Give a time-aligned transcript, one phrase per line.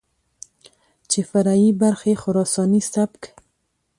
[1.09, 3.21] چې فرعي برخې خراساني سبک،